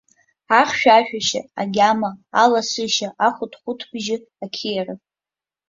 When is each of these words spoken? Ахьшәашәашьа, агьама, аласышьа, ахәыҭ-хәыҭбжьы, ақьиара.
Ахьшәашәашьа, 0.59 1.41
агьама, 1.61 2.11
аласышьа, 2.43 3.09
ахәыҭ-хәыҭбжьы, 3.27 4.17
ақьиара. 4.43 4.95